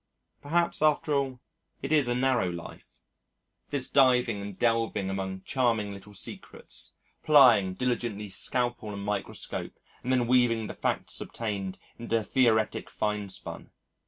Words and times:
Perhaps 0.41 0.81
after 0.81 1.13
all 1.13 1.41
it 1.83 1.91
is 1.91 2.07
a 2.07 2.15
narrow 2.15 2.49
life 2.49 3.01
this 3.69 3.87
diving 3.87 4.41
and 4.41 4.57
delving 4.57 5.11
among 5.11 5.43
charming 5.43 5.91
little 5.93 6.15
secrets, 6.15 6.93
plying 7.21 7.75
diligently 7.75 8.27
scalpel 8.27 8.93
and 8.95 9.05
microscope 9.05 9.77
and 10.01 10.11
then 10.11 10.25
weaving 10.25 10.65
the 10.65 10.73
facts 10.73 11.21
obtained 11.21 11.77
into 11.99 12.23
theoretic 12.23 12.89
finespun. 12.89 13.69